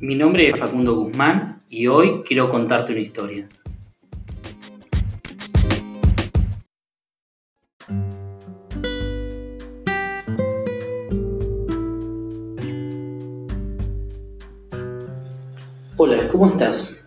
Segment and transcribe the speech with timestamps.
[0.00, 3.48] Mi nombre es Facundo Guzmán y hoy quiero contarte una historia.
[15.96, 17.04] Hola, ¿cómo estás?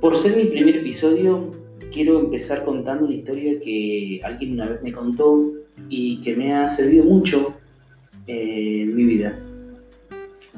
[0.00, 1.50] Por ser mi primer episodio,
[1.90, 5.42] quiero empezar contando una historia que alguien una vez me contó
[5.88, 7.52] y que me ha servido mucho
[8.28, 9.49] eh, en mi vida.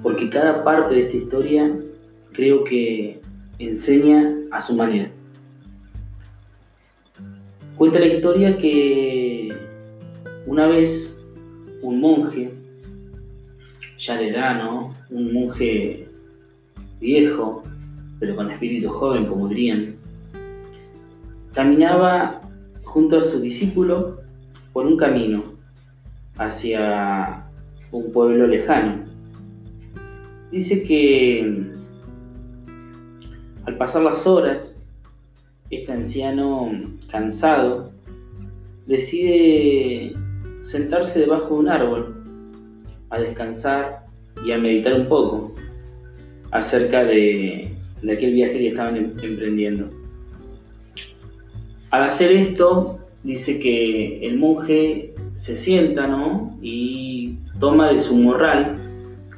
[0.00, 1.76] Porque cada parte de esta historia
[2.32, 3.20] creo que
[3.58, 5.10] enseña a su manera.
[7.76, 9.52] Cuenta la historia que
[10.46, 11.20] una vez
[11.82, 12.52] un monje,
[13.98, 14.92] ya de edad, ¿no?
[15.10, 16.08] Un monje
[17.00, 17.64] viejo,
[18.20, 19.96] pero con espíritu joven, como dirían,
[21.52, 22.40] caminaba
[22.84, 24.20] junto a su discípulo
[24.72, 25.44] por un camino
[26.38, 27.44] hacia
[27.90, 29.01] un pueblo lejano.
[30.52, 31.50] Dice que
[33.64, 34.78] al pasar las horas,
[35.70, 36.70] este anciano
[37.10, 37.90] cansado
[38.86, 40.14] decide
[40.60, 42.16] sentarse debajo de un árbol
[43.08, 44.04] a descansar
[44.44, 45.54] y a meditar un poco
[46.50, 49.88] acerca de, aquel viaje que estaban em, emprendiendo.
[51.88, 56.58] Al hacer esto, dice que el monje se sienta ¿no?
[56.60, 58.76] y toma de su morral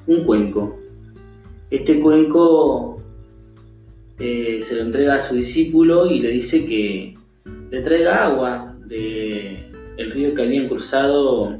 [0.08, 0.83] un cuenco.
[1.74, 3.02] Este cuenco
[4.20, 7.16] eh, se lo entrega a su discípulo y le dice que
[7.68, 11.58] le traiga agua del el río que habían cruzado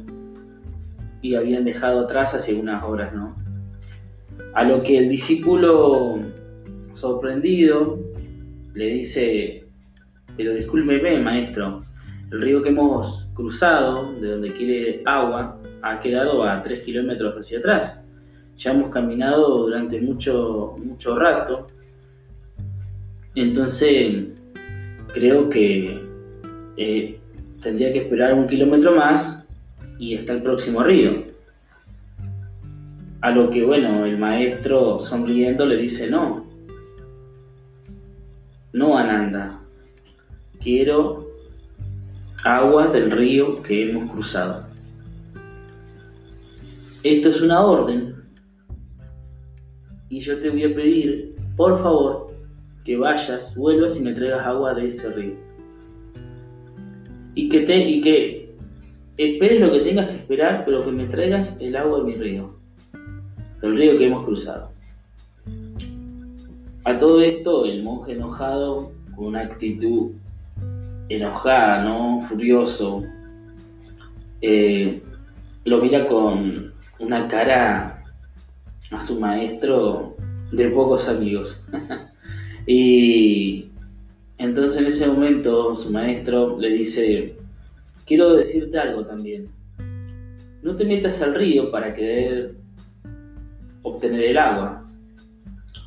[1.20, 3.34] y habían dejado atrás hace unas horas, ¿no?
[4.54, 6.20] A lo que el discípulo,
[6.92, 7.98] sorprendido,
[8.72, 9.64] le dice,
[10.36, 11.84] pero discúlpeme, maestro,
[12.30, 17.58] el río que hemos cruzado, de donde quiere agua, ha quedado a 3 kilómetros hacia
[17.58, 18.03] atrás.
[18.56, 21.66] Ya hemos caminado durante mucho, mucho rato.
[23.34, 24.28] Entonces,
[25.12, 26.00] creo que
[26.76, 27.18] eh,
[27.60, 29.48] tendría que esperar un kilómetro más
[29.98, 31.24] y está el próximo río.
[33.20, 36.46] A lo que, bueno, el maestro sonriendo le dice, no,
[38.72, 39.60] no Ananda,
[40.60, 41.26] quiero
[42.44, 44.66] agua del río que hemos cruzado.
[47.02, 48.13] Esto es una orden
[50.14, 52.32] y yo te voy a pedir, por favor,
[52.84, 55.34] que vayas, vuelvas y me traigas agua de ese río.
[57.34, 58.54] Y que, te, y que
[59.16, 62.54] esperes lo que tengas que esperar, pero que me traigas el agua de mi río
[63.62, 64.70] el río que hemos cruzado.
[66.84, 70.12] A todo esto, el monje enojado, con una actitud
[71.08, 72.22] enojada, ¿no?
[72.28, 73.02] Furioso,
[74.42, 75.02] eh,
[75.64, 77.93] lo mira con una cara
[78.94, 80.16] a su maestro
[80.52, 81.66] de pocos amigos.
[82.66, 83.66] y
[84.38, 87.36] entonces en ese momento su maestro le dice,
[88.06, 89.48] quiero decirte algo también.
[90.62, 92.54] No te metas al río para querer
[93.82, 94.88] obtener el agua.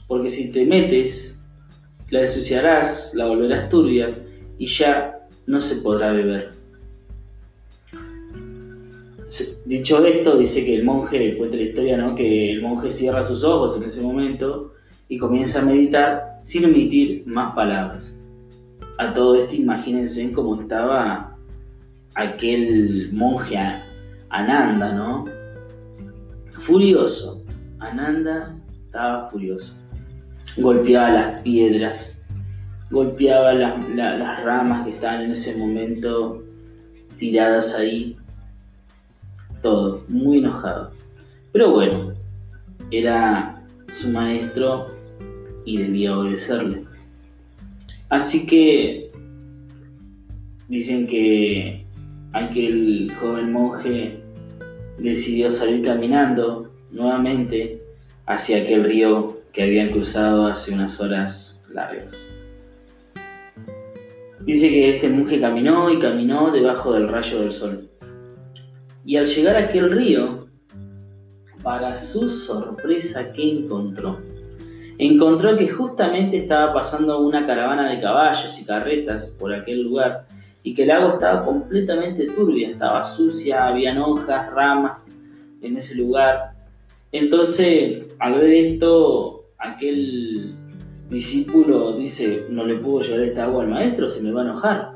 [0.07, 1.41] Porque si te metes,
[2.09, 4.11] la ensuciarás, la volverás turbia
[4.57, 6.56] y ya no se podrá beber.
[9.65, 12.15] Dicho esto, dice que el monje, cuenta la historia, ¿no?
[12.15, 14.73] que el monje cierra sus ojos en ese momento
[15.09, 18.21] y comienza a meditar sin emitir más palabras.
[18.97, 21.37] A todo esto imagínense cómo estaba
[22.15, 23.57] aquel monje
[24.29, 25.25] Ananda, ¿no?
[26.51, 27.43] Furioso,
[27.79, 29.75] Ananda estaba furioso.
[30.57, 32.25] Golpeaba las piedras,
[32.89, 36.43] golpeaba las ramas que estaban en ese momento
[37.17, 38.17] tiradas ahí.
[39.61, 40.91] Todo, muy enojado.
[41.51, 42.13] Pero bueno,
[42.91, 44.87] era su maestro
[45.65, 46.83] y debía obedecerle.
[48.09, 49.11] Así que
[50.67, 51.85] dicen que
[52.33, 54.19] aquel joven monje
[54.97, 57.81] decidió salir caminando nuevamente
[58.25, 62.29] hacia aquel río que habían cruzado hace unas horas largas.
[64.41, 67.89] Dice que este monje caminó y caminó debajo del rayo del sol.
[69.07, 70.47] Y al llegar a aquel río,
[71.63, 74.19] para su sorpresa, ¿qué encontró?
[74.99, 80.27] Encontró que justamente estaba pasando una caravana de caballos y carretas por aquel lugar
[80.61, 84.99] y que el agua estaba completamente turbia, estaba sucia, habían hojas, ramas
[85.63, 86.57] en ese lugar
[87.11, 90.53] entonces, al ver esto, aquel
[91.09, 94.91] discípulo dice, no le puedo llevar esta agua al maestro, se me va a enojar.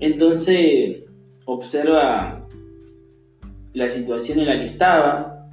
[0.00, 1.04] Entonces,
[1.44, 2.37] observa
[3.78, 5.46] la situación en la que estaba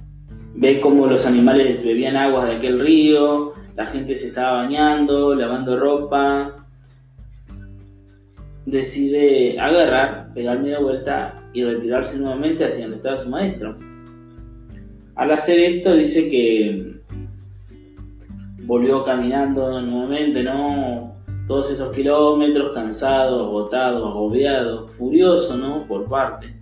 [0.55, 5.77] ve cómo los animales bebían agua de aquel río, la gente se estaba bañando, lavando
[5.77, 6.65] ropa.
[8.65, 13.77] Decide agarrar, pegar media vuelta y retirarse nuevamente hacia donde estaba su maestro.
[15.13, 16.95] Al hacer esto dice que
[18.63, 21.13] volvió caminando nuevamente, ¿no?
[21.47, 25.85] Todos esos kilómetros, cansado, agotado, agobiado, furioso, ¿no?
[25.85, 26.54] Por parte.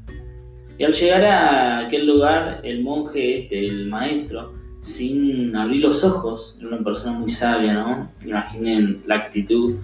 [0.77, 6.57] Y al llegar a aquel lugar, el monje, este, el maestro, sin abrir los ojos,
[6.59, 8.11] era una persona muy sabia, ¿no?
[8.25, 9.75] Imaginen la actitud.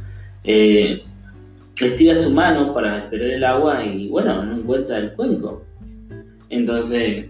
[0.44, 1.03] Eh,
[1.80, 5.63] estira su mano para esperar el agua y bueno, no encuentra el cuenco.
[6.50, 7.27] Entonces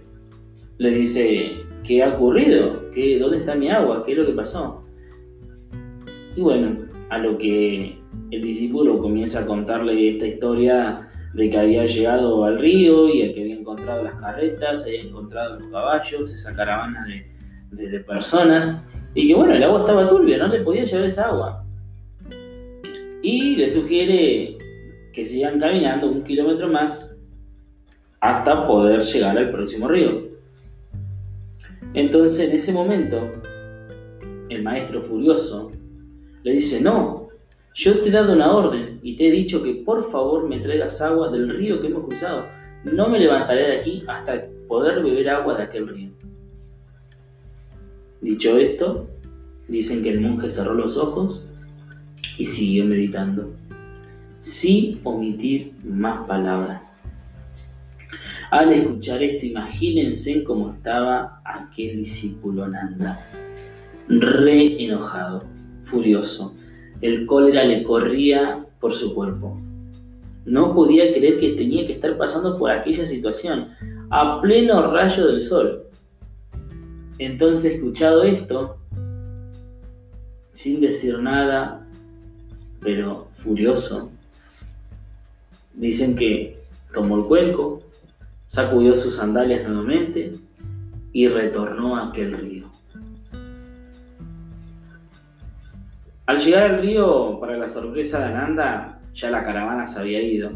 [0.77, 2.89] le dice, ¿qué ha ocurrido?
[2.91, 4.03] ¿Qué, ¿Dónde está mi agua?
[4.05, 4.83] ¿Qué es lo que pasó?
[6.35, 6.77] Y bueno,
[7.09, 7.97] a lo que
[8.31, 13.41] el discípulo comienza a contarle esta historia de que había llegado al río y que
[13.41, 17.05] había encontrado las carretas, había encontrado los caballos, esa caravana
[17.71, 21.27] de, de personas, y que bueno, el agua estaba turbia, no le podía llevar esa
[21.27, 21.65] agua.
[23.21, 24.57] Y le sugiere
[25.13, 27.17] que sigan caminando un kilómetro más
[28.21, 30.29] hasta poder llegar al próximo río.
[31.93, 33.31] Entonces en ese momento,
[34.49, 35.71] el maestro furioso
[36.43, 37.18] le dice, no,
[37.79, 40.99] yo te he dado una orden y te he dicho que por favor me traigas
[40.99, 42.45] agua del río que hemos cruzado.
[42.83, 46.09] No me levantaré de aquí hasta poder beber agua de aquel río.
[48.19, 49.07] Dicho esto,
[49.69, 51.45] dicen que el monje cerró los ojos
[52.37, 53.49] y siguió meditando,
[54.41, 56.81] sin omitir más palabras.
[58.51, 63.25] Al escuchar esto, imagínense cómo estaba aquel discípulo Nanda,
[64.09, 65.45] re enojado,
[65.85, 66.58] furioso.
[67.01, 69.57] El cólera le corría por su cuerpo.
[70.45, 73.69] No podía creer que tenía que estar pasando por aquella situación,
[74.09, 75.83] a pleno rayo del sol.
[77.19, 78.77] Entonces, escuchado esto,
[80.53, 81.87] sin decir nada,
[82.81, 84.09] pero furioso,
[85.73, 86.57] dicen que
[86.93, 87.81] tomó el cuenco,
[88.47, 90.33] sacudió sus sandalias nuevamente
[91.13, 92.67] y retornó a aquel río.
[96.29, 100.51] Al llegar al río, para la sorpresa de Ananda, ya la caravana se había ido.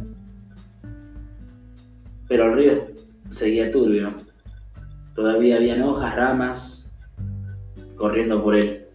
[2.27, 2.87] Pero el río
[3.31, 4.13] seguía turbio.
[5.15, 6.93] Todavía habían hojas, ramas
[7.95, 8.85] corriendo por él.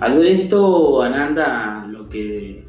[0.00, 2.66] Al ver esto, Ananda lo que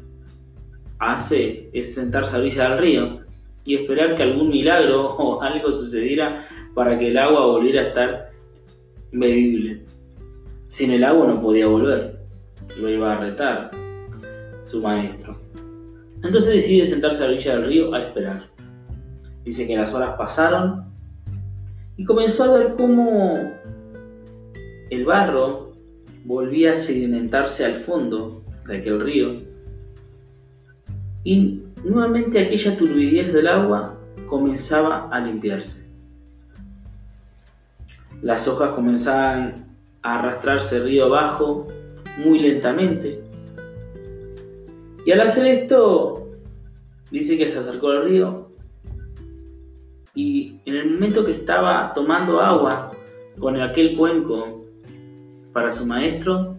[1.00, 3.20] hace es sentarse a orilla del río
[3.66, 8.30] y esperar que algún milagro o algo sucediera para que el agua volviera a estar
[9.12, 9.73] bebible.
[10.74, 12.18] Sin el agua no podía volver,
[12.80, 13.70] lo iba a retar
[14.64, 15.38] su maestro.
[16.24, 18.48] Entonces decide sentarse a la orilla del río a esperar.
[19.44, 20.86] Dice que las horas pasaron
[21.96, 23.52] y comenzó a ver cómo
[24.90, 25.74] el barro
[26.24, 29.42] volvía a sedimentarse al fondo de aquel río
[31.22, 33.96] y nuevamente aquella turbidez del agua
[34.26, 35.86] comenzaba a limpiarse.
[38.22, 39.72] Las hojas comenzaban
[40.04, 41.66] arrastrarse río abajo
[42.18, 43.20] muy lentamente.
[45.04, 46.28] Y al hacer esto,
[47.10, 48.50] dice que se acercó al río
[50.14, 52.92] y en el momento que estaba tomando agua
[53.38, 54.64] con aquel cuenco
[55.52, 56.56] para su maestro,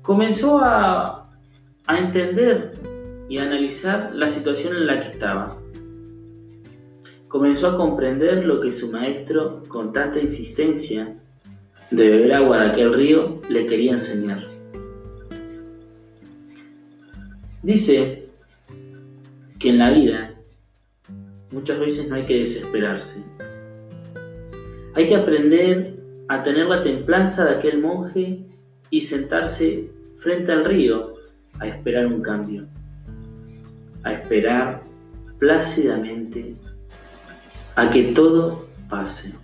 [0.00, 1.28] comenzó a,
[1.86, 2.72] a entender
[3.28, 5.56] y a analizar la situación en la que estaba.
[7.28, 11.16] Comenzó a comprender lo que su maestro, con tanta insistencia
[11.92, 14.42] de beber agua de aquel río, le quería enseñar.
[17.62, 18.26] Dice
[19.58, 20.34] que en la vida
[21.52, 23.22] muchas veces no hay que desesperarse.
[24.96, 25.94] Hay que aprender
[26.28, 28.40] a tener la templanza de aquel monje
[28.90, 31.14] y sentarse frente al río
[31.60, 32.66] a esperar un cambio
[34.04, 34.82] a esperar
[35.38, 36.54] plácidamente
[37.76, 39.34] a que todo pase.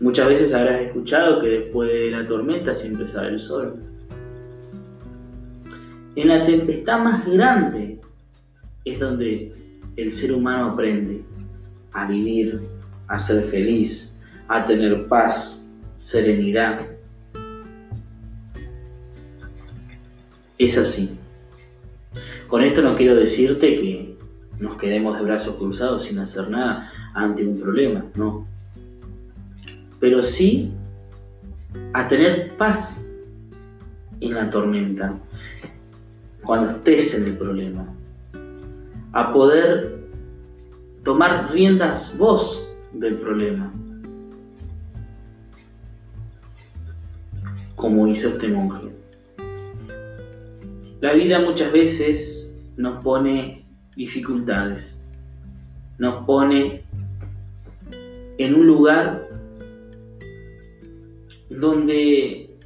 [0.00, 3.82] Muchas veces habrás escuchado que después de la tormenta siempre sale el sol.
[6.16, 8.00] En la tempestad más grande
[8.86, 9.52] es donde
[9.96, 11.22] el ser humano aprende
[11.92, 12.62] a vivir,
[13.08, 16.80] a ser feliz, a tener paz, serenidad.
[20.56, 21.18] Es así.
[22.48, 24.16] Con esto no quiero decirte que
[24.58, 28.46] nos quedemos de brazos cruzados sin hacer nada ante un problema, no.
[30.00, 30.72] Pero sí
[31.92, 33.06] a tener paz
[34.20, 35.14] en la tormenta,
[36.44, 37.86] cuando estés en el problema,
[39.12, 40.00] a poder
[41.04, 43.72] tomar riendas vos del problema,
[47.76, 48.90] como hizo este monje.
[51.00, 53.64] La vida muchas veces nos pone
[53.96, 55.02] dificultades,
[55.98, 56.84] nos pone
[58.38, 59.29] en un lugar
[61.50, 62.56] donde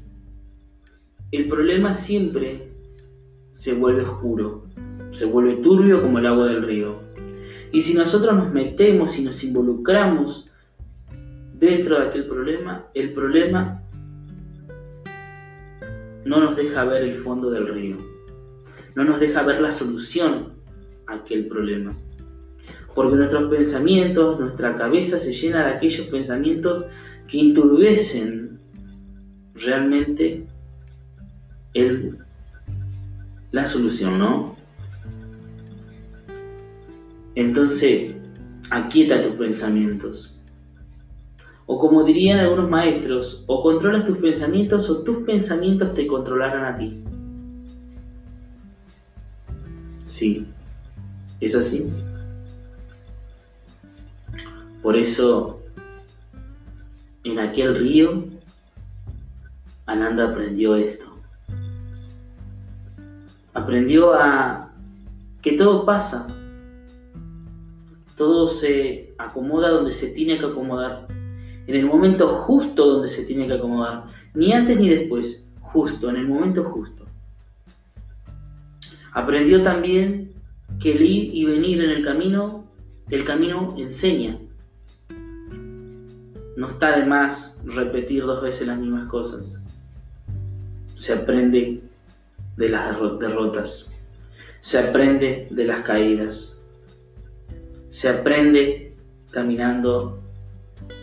[1.32, 2.68] el problema siempre
[3.52, 4.66] se vuelve oscuro,
[5.10, 7.00] se vuelve turbio como el agua del río.
[7.72, 10.50] Y si nosotros nos metemos y nos involucramos
[11.58, 13.82] dentro de aquel problema, el problema
[16.24, 17.96] no nos deja ver el fondo del río,
[18.94, 20.52] no nos deja ver la solución
[21.06, 21.96] a aquel problema.
[22.94, 26.84] Porque nuestros pensamientos, nuestra cabeza se llena de aquellos pensamientos
[27.26, 28.43] que enturbecen
[29.54, 30.44] realmente
[33.52, 34.56] la solución, ¿no?
[37.34, 38.14] Entonces,
[38.70, 40.34] aquieta tus pensamientos.
[41.66, 46.76] O como dirían algunos maestros, o controlas tus pensamientos o tus pensamientos te controlarán a
[46.76, 47.02] ti.
[50.04, 50.46] Sí,
[51.40, 51.90] es así.
[54.82, 55.62] Por eso,
[57.24, 58.24] en aquel río,
[59.94, 61.04] Ananda aprendió esto.
[63.54, 64.72] Aprendió a
[65.40, 66.26] que todo pasa,
[68.16, 71.06] todo se acomoda donde se tiene que acomodar,
[71.66, 76.16] en el momento justo donde se tiene que acomodar, ni antes ni después, justo, en
[76.16, 77.04] el momento justo.
[79.12, 80.32] Aprendió también
[80.80, 82.64] que el ir y venir en el camino,
[83.10, 84.38] el camino enseña.
[86.56, 89.60] No está de más repetir dos veces las mismas cosas.
[91.04, 91.82] Se aprende
[92.56, 93.94] de las derrotas.
[94.62, 96.54] Se aprende de las caídas
[97.94, 98.96] se aprende
[99.30, 100.20] caminando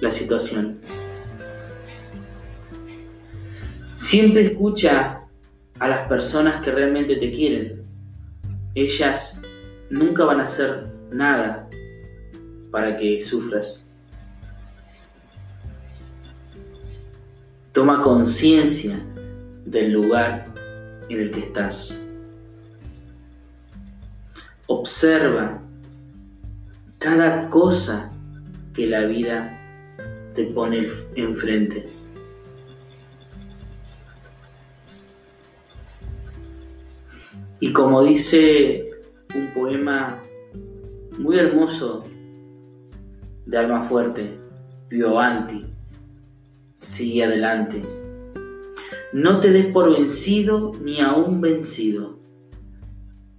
[0.02, 0.82] la situación.
[3.96, 5.22] Siempre escucha
[5.80, 7.86] a las personas que realmente te quieren.
[8.76, 9.42] Ellas
[9.90, 11.70] nunca van a hacer nada
[12.72, 13.90] para que sufras.
[17.72, 19.00] Toma conciencia
[19.72, 20.46] del lugar
[21.08, 22.06] en el que estás.
[24.68, 25.62] Observa
[27.00, 28.12] cada cosa
[28.74, 29.58] que la vida
[30.36, 31.90] te pone enfrente.
[37.62, 38.90] Y como dice
[39.36, 40.22] un poema
[41.20, 42.04] muy hermoso
[43.46, 44.38] de Alma Fuerte,
[44.90, 45.66] Pio Anti,
[46.76, 48.01] sigue adelante.
[49.14, 52.18] No te des por vencido ni aún vencido.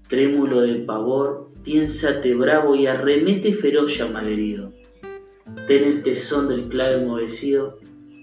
[0.09, 4.73] Trémulo de pavor, Piénsate bravo y arremete feroz ya malherido.
[5.69, 7.79] Ten el tesón del clavo enmohecido,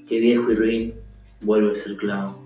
[0.08, 0.94] que viejo y ruin
[1.42, 2.44] vuelve a ser clavo.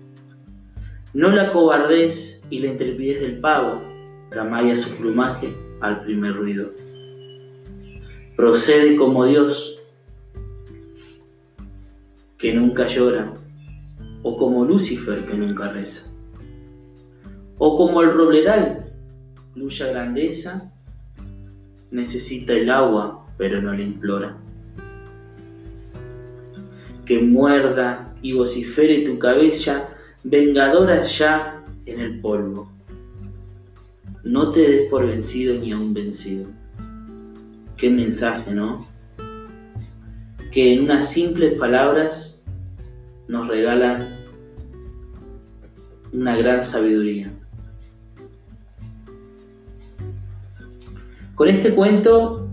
[1.12, 3.82] No la cobardez y la intrepidez del pavo,
[4.30, 6.70] que amaya su plumaje al primer ruido.
[8.36, 9.82] Procede como Dios,
[12.38, 13.32] que nunca llora,
[14.24, 16.10] o como Lucifer, que nunca reza,
[17.58, 18.86] o como el robledal,
[19.52, 20.72] cuya grandeza
[21.90, 24.36] necesita el agua, pero no le implora.
[27.04, 29.90] Que muerda y vocifere tu cabeza,
[30.24, 32.72] vengadora ya en el polvo.
[34.24, 36.46] No te des por vencido ni aún vencido.
[37.76, 38.86] Qué mensaje, ¿no?
[40.50, 42.42] Que en unas simples palabras
[43.28, 44.13] nos regalan
[46.14, 47.30] una gran sabiduría.
[51.34, 52.48] Con este cuento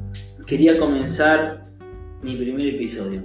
[0.47, 1.67] quería comenzar
[2.23, 3.21] mi primer episodio.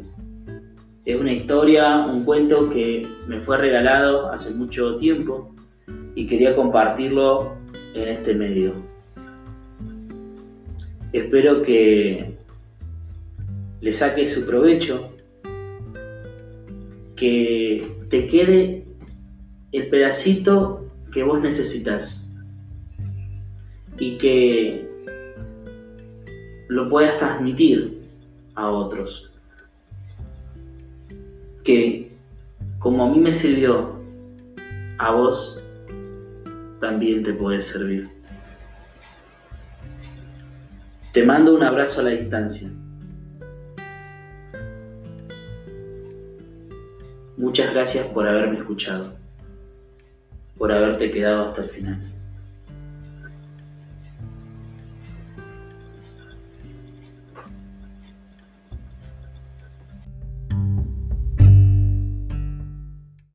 [1.07, 5.55] Es una historia, un cuento que me fue regalado hace mucho tiempo
[6.15, 7.55] y quería compartirlo
[7.95, 8.75] en este medio.
[11.13, 12.35] Espero que
[13.81, 15.09] le saque su provecho,
[17.15, 18.86] que te quede
[19.73, 22.31] el pedacito que vos necesitas
[23.99, 24.89] y que
[26.69, 28.03] lo puedas transmitir
[28.55, 29.31] a otros.
[31.65, 32.13] Que
[32.79, 33.97] como a mí me sirvió,
[34.99, 35.63] a vos
[36.81, 38.09] también te puede servir.
[41.13, 42.71] Te mando un abrazo a la distancia.
[47.37, 49.15] Muchas gracias por haberme escuchado,
[50.59, 52.16] por haberte quedado hasta el final.